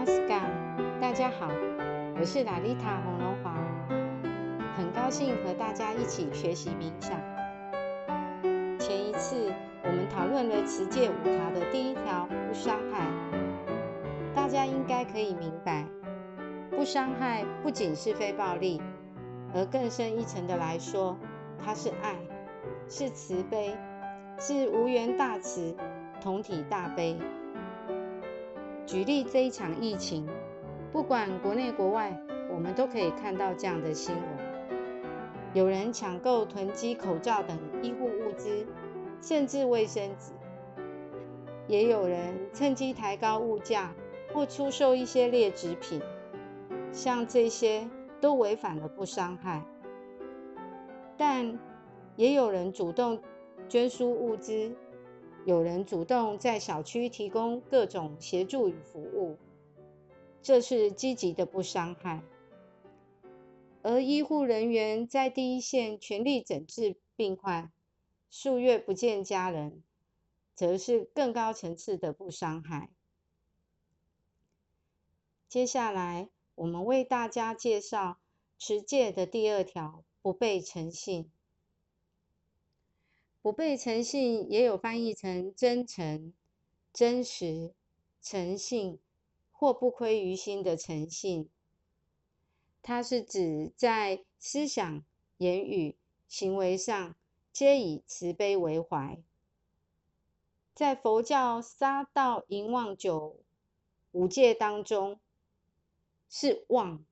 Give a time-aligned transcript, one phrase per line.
[0.00, 0.40] 马斯卡，
[0.98, 1.46] 大家好，
[2.18, 3.54] 我是拉丽塔洪龙华，
[4.74, 7.20] 很高兴和大家一起学习冥想。
[8.78, 9.52] 前一次
[9.84, 13.10] 我们讨论了持戒五条的第一条不伤害，
[14.34, 15.84] 大家应该可以明白，
[16.70, 18.80] 不伤害不仅是非暴力，
[19.54, 21.14] 而更深一层的来说，
[21.62, 22.16] 它是爱，
[22.88, 23.76] 是慈悲，
[24.38, 25.76] 是无缘大慈，
[26.22, 27.18] 同体大悲。
[28.90, 30.26] 举例这一场疫情，
[30.90, 32.20] 不管国内国外，
[32.52, 34.24] 我们都可以看到这样的新闻：
[35.54, 38.66] 有人抢购囤积口罩等医护物资，
[39.22, 40.32] 甚至卫生纸；
[41.68, 43.94] 也有人趁机抬高物价
[44.34, 46.02] 或出售一些劣质品。
[46.90, 47.88] 像这些
[48.20, 49.62] 都违反了不伤害，
[51.16, 51.56] 但
[52.16, 53.20] 也有人主动
[53.68, 54.74] 捐输物资。
[55.46, 59.38] 有人主动在小区提供各种协助与服务，
[60.42, 62.22] 这是积极的不伤害；
[63.82, 67.72] 而医护人员在第一线全力诊治病患，
[68.30, 69.82] 数月不见家人，
[70.54, 72.90] 则是更高层次的不伤害。
[75.48, 78.18] 接下来，我们为大家介绍
[78.58, 81.30] 持戒的第二条：不被诚信。
[83.42, 86.32] 不被诚信也有翻译成真诚、
[86.92, 87.72] 真实、
[88.20, 88.98] 诚信
[89.50, 91.48] 或不亏于心的诚信。
[92.82, 95.04] 它是指在思想、
[95.38, 95.96] 言语、
[96.28, 97.14] 行为上
[97.52, 99.18] 皆以慈悲为怀。
[100.74, 103.38] 在佛教杀道淫妄九
[104.12, 105.20] 五戒当中，
[106.28, 107.04] 是妄，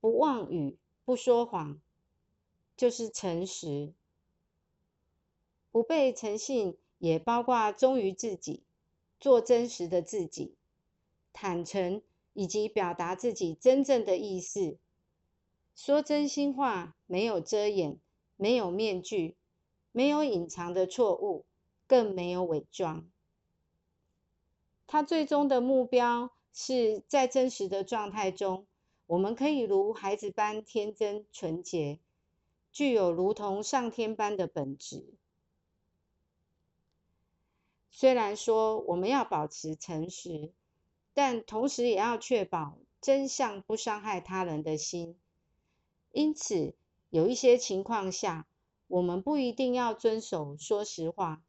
[0.00, 1.80] 不妄语，不说谎，
[2.76, 3.92] 就是诚实。
[5.72, 8.62] 不被诚信，也包括忠于自己、
[9.18, 10.54] 做真实的自己、
[11.32, 12.02] 坦诚
[12.34, 14.76] 以及表达自己真正的意思，
[15.74, 17.98] 说真心话，没有遮掩，
[18.36, 19.34] 没有面具，
[19.92, 21.46] 没有隐藏的错误，
[21.86, 23.08] 更没有伪装。
[24.86, 28.66] 他最终的目标是在真实的状态中，
[29.06, 31.98] 我们可以如孩子般天真纯洁，
[32.70, 35.14] 具有如同上天般的本质。
[37.94, 40.50] 虽然说我们要保持诚实，
[41.12, 45.14] 但同时也要确保真相不伤害他人的心。
[46.10, 46.74] 因此，
[47.10, 48.46] 有一些情况下，
[48.88, 51.42] 我们不一定要遵守说实话，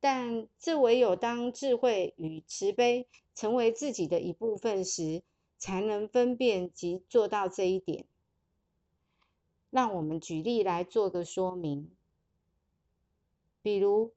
[0.00, 5.22] 但这唯有当智慧与慈悲成为自己的一部分时，
[5.56, 8.04] 才能分辨及做到这一点。
[9.70, 11.90] 让我们举例来做个说明，
[13.62, 14.12] 比如。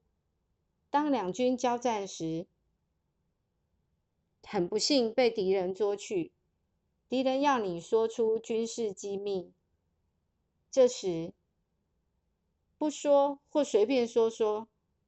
[0.92, 2.46] 当两军交战时，
[4.44, 6.34] 很不幸被敌人捉去。
[7.08, 9.54] 敌人要你说出军事机密，
[10.70, 11.32] 这时
[12.78, 14.68] 不说或随便说说，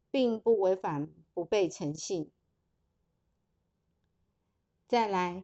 [0.10, 2.32] 并不违反不被诚信。
[4.88, 5.44] 再来，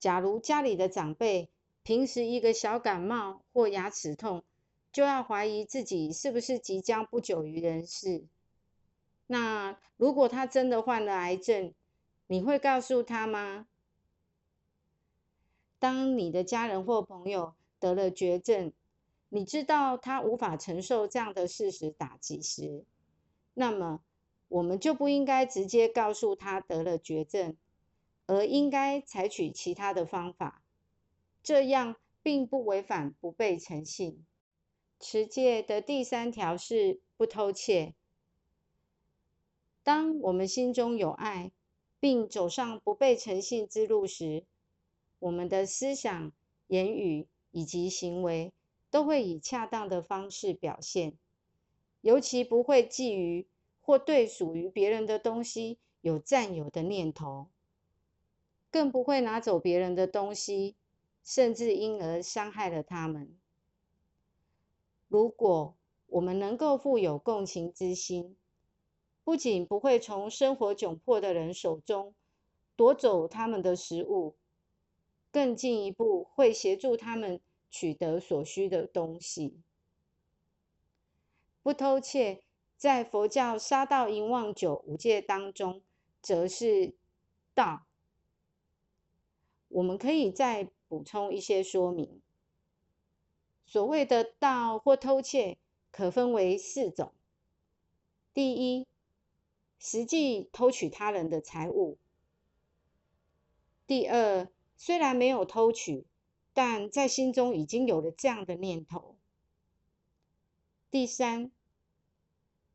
[0.00, 1.48] 假如家里的长辈
[1.84, 4.42] 平时一个小感冒或牙齿痛，
[4.92, 8.24] 就要怀疑自己是不是即将不久于人世。
[9.32, 11.72] 那如果他真的患了癌症，
[12.26, 13.68] 你会告诉他吗？
[15.78, 18.72] 当你的家人或朋友得了绝症，
[19.28, 22.84] 你知道他无法承受这样的事实打击时，
[23.54, 24.02] 那么
[24.48, 27.56] 我们就不应该直接告诉他得了绝症，
[28.26, 30.64] 而应该采取其他的方法。
[31.40, 34.26] 这样并不违反不被诚信。
[34.98, 37.94] 持戒的第三条是不偷窃。
[39.82, 41.52] 当我们心中有爱，
[41.98, 44.44] 并走上不被诚信之路时，
[45.18, 46.32] 我们的思想、
[46.68, 48.52] 言语以及行为
[48.90, 51.16] 都会以恰当的方式表现。
[52.02, 53.46] 尤其不会觊觎
[53.80, 57.48] 或对属于别人的东西有占有的念头，
[58.70, 60.76] 更不会拿走别人的东西，
[61.22, 63.36] 甚至因而伤害了他们。
[65.08, 65.74] 如果
[66.06, 68.36] 我们能够富有共情之心，
[69.22, 72.14] 不仅不会从生活窘迫的人手中
[72.76, 74.36] 夺走他们的食物，
[75.30, 77.40] 更进一步会协助他们
[77.70, 79.60] 取得所需的东西。
[81.62, 82.42] 不偷窃，
[82.76, 85.82] 在佛教杀盗淫妄酒五戒当中，
[86.22, 86.94] 则是
[87.54, 87.82] 盗。
[89.68, 92.20] 我们可以再补充一些说明。
[93.66, 95.58] 所谓的盗或偷窃，
[95.92, 97.12] 可分为四种。
[98.34, 98.88] 第一，
[99.80, 101.96] 实际偷取他人的财物。
[103.86, 104.46] 第二，
[104.76, 106.06] 虽然没有偷取，
[106.52, 109.16] 但在心中已经有了这样的念头。
[110.90, 111.50] 第三，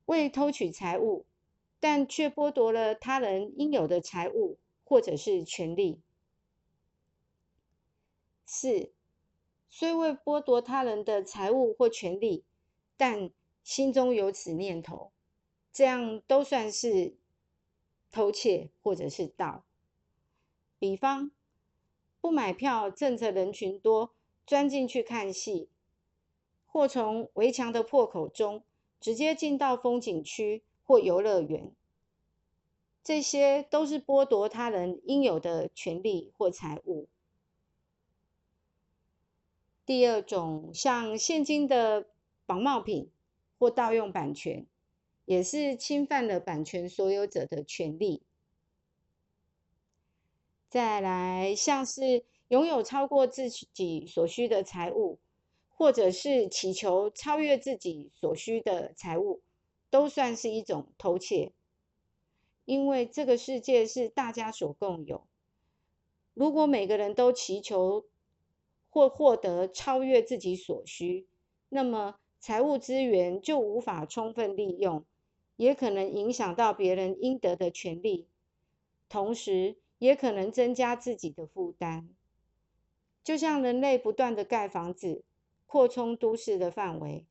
[0.05, 1.25] 为偷取财物，
[1.79, 6.01] 但却剥夺了他人应有的财物或者是权利。
[8.45, 8.91] 四，
[9.69, 12.43] 虽未剥夺他人的财物或权利，
[12.97, 13.29] 但
[13.63, 15.11] 心中有此念头，
[15.75, 17.15] 这样都算是
[18.09, 19.65] 偷窃或者是盗。
[20.79, 21.31] 比方，
[22.21, 24.13] 不买票，趁着人群多，
[24.47, 25.67] 钻进去看戏；
[26.65, 28.63] 或从围墙的破口中
[29.01, 31.73] 直接进到风景区或游乐园，
[33.03, 37.09] 这些都是剥夺他人应有的权利或财物。
[39.85, 42.07] 第二种，像现今的
[42.45, 43.11] 仿冒品
[43.59, 44.65] 或盗用版权，
[45.25, 48.23] 也是侵犯了版权所有者的权利。
[50.69, 55.19] 再来，像是拥有超过自己所需的财物，
[55.69, 59.41] 或者是祈求超越自己所需的财物，
[59.89, 61.53] 都算是一种偷窃。
[62.65, 65.27] 因为这个世界是大家所共有，
[66.33, 68.05] 如果每个人都祈求
[68.89, 71.27] 或获得超越自己所需，
[71.69, 75.05] 那么财务资源就无法充分利用，
[75.55, 78.27] 也可能影响到别人应得的权利，
[79.09, 79.77] 同时。
[79.97, 82.09] 也可能增加自己的负担，
[83.23, 85.23] 就像人类不断的盖房子，
[85.65, 87.25] 扩充都市的范围，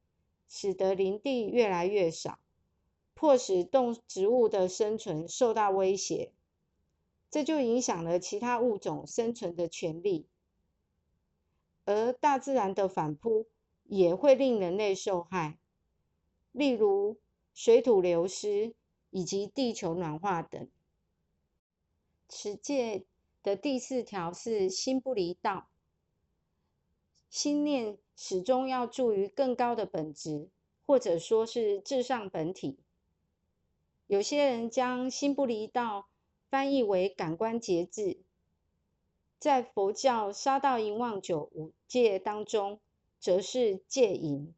[0.49, 2.39] 使得林地越来越少，
[3.13, 6.33] 迫使动植物的生存受到威胁，
[7.31, 10.27] 这就影响了其他物种生存的权利。
[11.85, 13.47] 而大自然的反扑
[13.85, 15.59] 也会令人类受害，
[16.51, 17.19] 例如
[17.55, 18.75] 水土流失
[19.11, 20.69] 以及地球暖化等。
[22.29, 23.05] 持戒
[23.43, 25.69] 的第四条是心不离道，
[27.31, 30.49] 心念始终要注于更高的本质，
[30.85, 32.79] 或者说是至上本体。
[34.07, 36.09] 有些人将心不离道
[36.51, 38.19] 翻译为感官节制，
[39.39, 42.81] 在佛教杀道淫妄酒五戒当中，
[43.21, 44.53] 则是戒淫。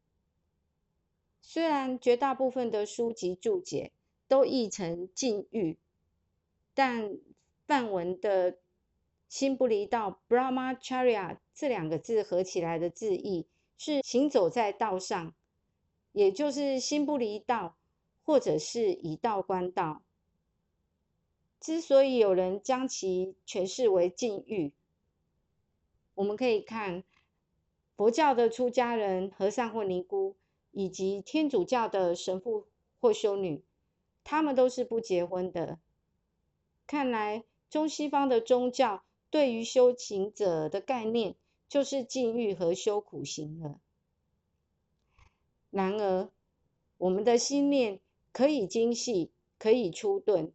[1.49, 3.93] 虽然绝大部分的书籍注解
[4.27, 5.77] 都译成禁欲，
[6.73, 7.17] 但
[7.65, 8.57] 梵文的
[9.29, 13.47] “心不离道 ”（Brahmacharya） 这两个字合起来的字义
[13.77, 15.33] 是“行走在道上”，
[16.11, 17.77] 也就是心不离道，
[18.25, 20.03] 或者是以道观道。
[21.61, 24.73] 之所以有人将其诠释为禁欲，
[26.15, 27.05] 我们可以看
[27.95, 30.35] 佛教的出家人、和尚或尼姑，
[30.77, 32.67] 以及天主教的神父
[32.99, 33.63] 或修女，
[34.23, 35.79] 他们都是不结婚的。
[36.85, 37.43] 看来。
[37.69, 41.35] 中西方的宗教对于修行者的概念，
[41.67, 43.81] 就是禁欲和修苦行了。
[45.69, 46.31] 然而，
[46.97, 47.99] 我们的心念
[48.31, 50.53] 可以精细，可以出钝，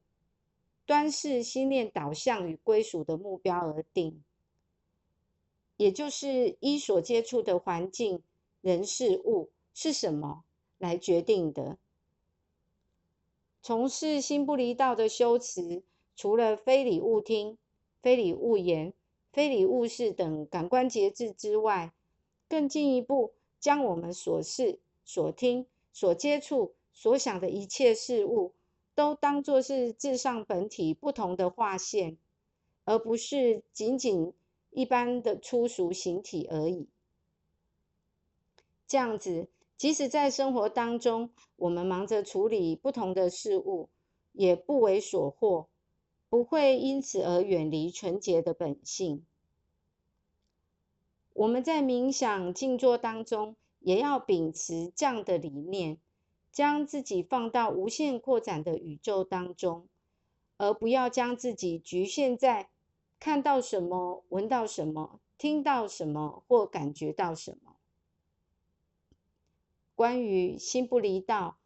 [0.86, 4.24] 端视心念导向与归属的目标而定，
[5.76, 8.22] 也就是依所接触的环境、
[8.62, 10.44] 人、事物是什么
[10.78, 11.78] 来决定的。
[13.62, 15.82] 从事心不离道的修持。
[16.14, 17.56] 除了非礼勿听、
[18.02, 18.92] 非礼勿言、
[19.32, 21.94] 非礼勿视等感官节制之外，
[22.48, 28.52] 更进一步将我们所视、所听、所接触、所想的一切事物，
[28.94, 32.18] 都当作是至上本体不同的划线，
[32.84, 34.34] 而不是仅仅
[34.70, 36.86] 一般的粗俗形体而已。
[38.86, 39.48] 这样子，
[39.82, 43.88] 即使在生活当中，我们忙着处理不同的事物，
[44.30, 45.66] 也不为所获。
[46.28, 49.26] 不会因此而远离纯洁的本性。
[51.32, 55.98] 我们在冥想静坐当中，也要秉持这样的理念，
[56.52, 59.88] 将自己放到无限扩展的宇宙当中，
[60.58, 62.70] 而不要将自己局限在
[63.18, 67.71] 看到什么、闻到什么、听到什么或感觉到什么。
[70.02, 71.58] 关于心不离道，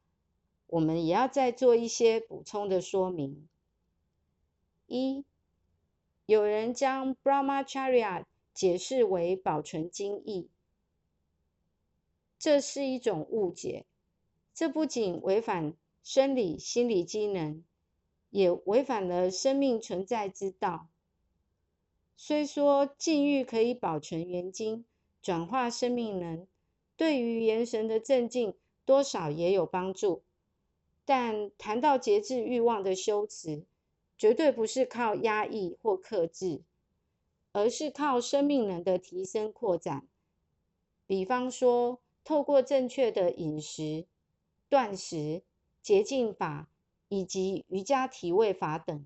[0.67, 3.49] 我们也要再做一些补充的说明。
[4.87, 5.25] 一，
[6.27, 10.51] 有人将 Brahmacharya 解释为保存精义，
[12.39, 13.87] 这是一种误解。
[14.53, 17.65] 这不仅违反生理心理机能，
[18.29, 20.89] 也违反了生命存在之道。
[22.15, 24.85] 虽说禁欲可以保存元精，
[25.23, 26.47] 转化生命能，
[26.97, 30.23] 对于元神的镇静多少也有帮助，
[31.05, 33.65] 但谈到节制欲望的修持，
[34.17, 36.63] 绝对不是靠压抑或克制，
[37.53, 40.07] 而是靠生命能的提升扩展。
[41.07, 44.07] 比方说，透过正确的饮食、
[44.69, 45.43] 断食、
[45.83, 46.69] 洁净法
[47.09, 49.05] 以及瑜伽体位法等。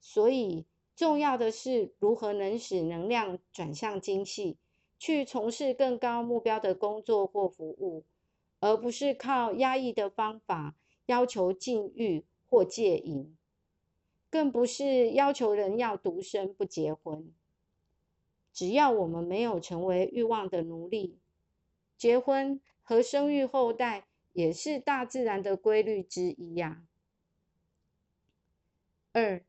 [0.00, 4.56] 所以，重要的是如何能使能量转向精细，
[4.98, 8.04] 去从事更高目标的工作或服务，
[8.60, 10.74] 而不是靠压抑的方法
[11.06, 13.36] 要求禁欲或戒淫，
[14.30, 17.32] 更不是要求人要独身不结婚。
[18.52, 21.18] 只要我们没有成为欲望的奴隶，
[21.98, 26.82] 结婚和生育后代也是大自然的规律之一呀。
[29.12, 29.44] 二，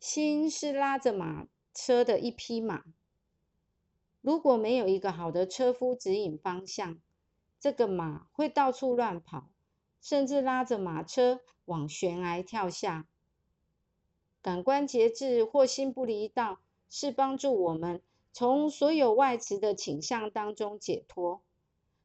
[0.00, 2.84] 心是拉着马车的一匹马，
[4.22, 6.98] 如果没有一个好的车夫指引方向，
[7.60, 9.50] 这个马会到处乱跑，
[10.00, 13.06] 甚至拉着马车往悬崖跳下。
[14.40, 18.00] 感官节制或心不离道，是帮助我们。
[18.32, 21.42] 从所有外持的倾向当中解脱，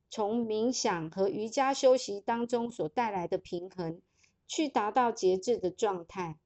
[0.09, 4.01] 从冥想和瑜伽修习当中所带来的平衡，
[4.45, 6.37] 去达到节制的状态。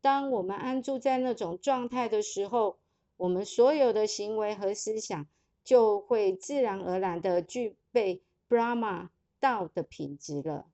[0.00, 2.78] 当我们安住在那种状态的时候，
[3.18, 5.28] 我们所有的行为和思想
[5.62, 10.66] 就会自然而然的具备 Brahma 道的品质了。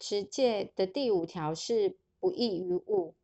[0.00, 3.14] 持戒的第五条是不异于物。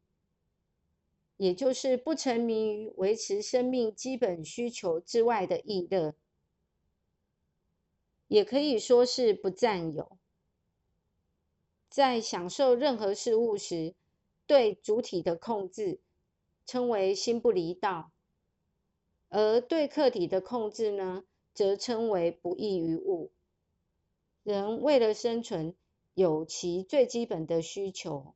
[1.36, 6.14] 也就是不沉迷于维持生命基本需求之外的意乐，
[8.28, 10.16] 也可以说是不占有。
[11.88, 13.96] 在享受任何事物时，
[14.46, 15.98] 对主体的控制
[16.66, 18.10] 称为心不离道，
[19.28, 23.30] 而对客体的控制呢，则称为不异于物。
[24.42, 25.74] 人为了生存，
[26.14, 28.34] 有其最基本的需求。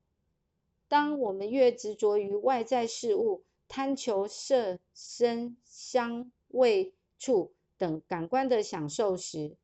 [0.88, 9.56] 当我们越执着于外在事物，贪求色、声、香、味、触等感官的享受时，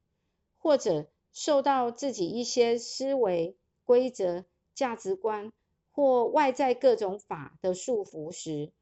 [0.58, 4.44] 或者受到自己一些思维规则、
[4.74, 5.50] 价值观
[5.94, 8.72] 或外在各种法的束缚时，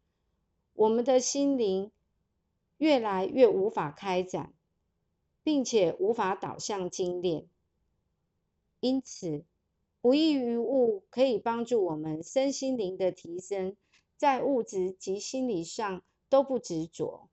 [0.73, 1.92] 我们的心灵
[2.78, 4.54] 越来越无法开展，
[5.42, 7.47] 并且无法导向精炼。
[8.81, 9.45] 因此，
[10.00, 13.76] 不异于物可以帮助我们身心灵的提升，
[14.16, 17.28] 在物质及心理上都不执着。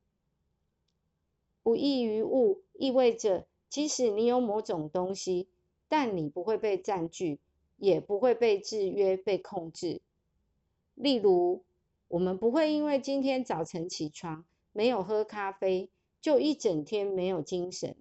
[1.64, 5.48] 不异于物意味着，即使你有某种东西，
[5.88, 7.40] 但你不会被占据，
[7.80, 10.02] 也不会被制约、被控制。
[10.94, 11.64] 例如，
[12.08, 15.90] 我们不会因为今天早晨起床没有喝咖啡，
[16.22, 17.96] 就一整天没有精神。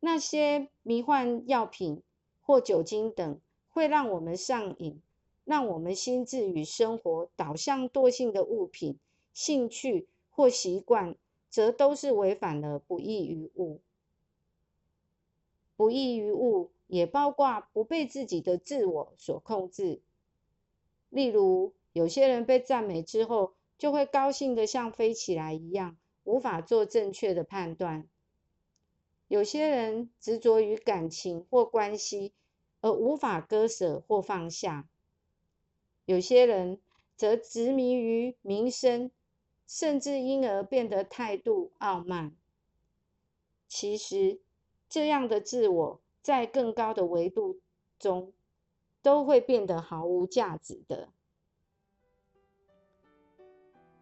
[0.00, 2.02] 那些迷幻药品。
[2.40, 5.02] 或酒精等会让我们上瘾，
[5.44, 8.98] 让我们心智与生活导向惰性的物品、
[9.34, 11.14] 兴趣或习惯，
[11.50, 13.82] 则都是违反了不异于物。
[15.76, 20.02] 不异于物也包括不被自己的自我所控制。
[21.08, 28.08] 例如，有些人被赞美之后，就会高兴的像飞起来一样，无法做正确的判断。
[29.28, 32.32] 有些人执着于感情或关系，
[32.80, 34.88] 而无法割舍或放下；
[36.06, 36.80] 有些人
[37.14, 39.10] 则执迷于名声，
[39.66, 42.34] 甚至因而变得态度傲慢。
[43.66, 44.40] 其实，
[44.88, 47.58] 这样的自我在更高的维度
[47.98, 48.34] 中，
[49.00, 51.08] 都会变得毫无价值的。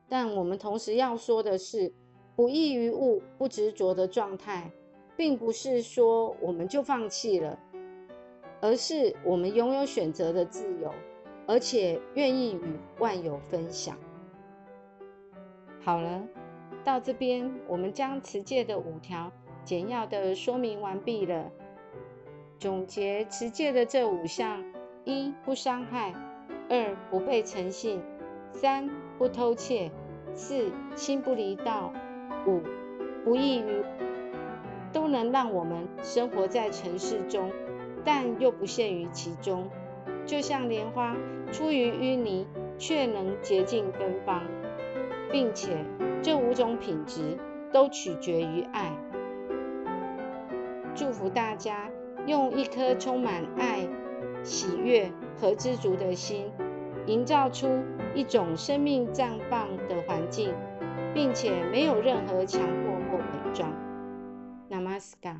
[0.08, 1.94] 但我们同时要说的是，
[2.34, 4.72] 不异于物、不执着的状态。
[5.16, 7.58] 并不是说我们就放弃了，
[8.60, 10.92] 而是我们拥有选择的自由，
[11.46, 13.96] 而且愿意与万有分享。
[15.80, 16.28] 好了，
[16.84, 19.32] 到这边我们将持戒的五条
[19.64, 21.50] 简要的说明完毕了。
[22.58, 24.64] 总结持戒的这五项：
[25.04, 26.12] 一、不伤害；
[26.70, 28.00] 二、不被诚信；
[28.50, 29.90] 三、不偷窃；
[30.34, 31.92] 四、心不离道；
[32.46, 32.62] 五、
[33.24, 33.84] 不异于。
[34.92, 37.50] 都能让我们生活在城市中，
[38.02, 39.68] 但又不限于其中。
[40.24, 41.14] 就像莲花
[41.52, 42.46] 出于淤泥，
[42.78, 44.42] 却能洁净芬芳，
[45.30, 45.84] 并且
[46.22, 47.36] 这五种品质
[47.72, 48.90] 都取决于爱。
[50.94, 51.90] 祝福大家
[52.26, 53.88] 用一颗充满爱、
[54.42, 56.50] 喜悦和知足的心，
[57.06, 57.68] 营造出
[58.14, 60.52] 一种生命绽放的环境，
[61.14, 63.72] 并且没有任何强迫或伪装。
[64.68, 65.38] Namaskar